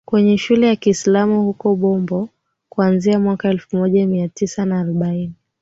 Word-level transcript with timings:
kwenye 0.05 0.37
shule 0.37 0.67
ya 0.67 0.75
Kiislamu 0.75 1.43
huko 1.43 1.75
Bombo 1.75 2.29
kuanzia 2.69 3.19
mwaka 3.19 3.49
elfu 3.49 3.77
moja 3.77 4.07
Mia 4.07 4.29
Tisa 4.29 4.65
na 4.65 4.79
arobaini 4.79 5.33